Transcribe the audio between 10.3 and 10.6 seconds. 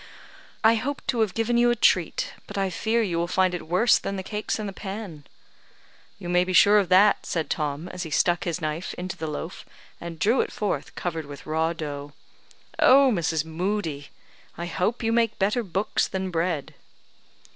it